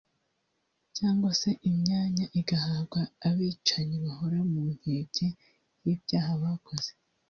Cyangwa 0.97 1.29
se 1.39 1.49
imyanya 1.69 2.25
igahabwa 2.39 2.99
abicanyi 3.27 3.97
bahora 4.05 4.39
ku 4.51 4.61
nkeke 4.77 5.27
y’ibyaha 5.83 6.31
bakoze 6.43 6.89